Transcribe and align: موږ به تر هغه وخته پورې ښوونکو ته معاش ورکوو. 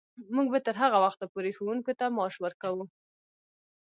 موږ 0.35 0.47
به 0.53 0.59
تر 0.65 0.75
هغه 0.83 0.97
وخته 1.05 1.25
پورې 1.33 1.55
ښوونکو 1.57 1.91
ته 1.99 2.05
معاش 2.15 2.33
ورکوو. 2.41 2.83